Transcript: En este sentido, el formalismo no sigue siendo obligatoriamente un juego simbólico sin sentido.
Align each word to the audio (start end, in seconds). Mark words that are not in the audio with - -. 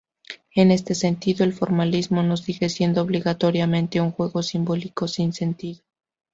En 0.55 0.71
este 0.71 0.95
sentido, 0.95 1.43
el 1.45 1.53
formalismo 1.53 2.23
no 2.23 2.35
sigue 2.35 2.69
siendo 2.69 3.03
obligatoriamente 3.03 4.01
un 4.01 4.11
juego 4.11 4.41
simbólico 4.41 5.07
sin 5.07 5.31
sentido. 5.31 5.83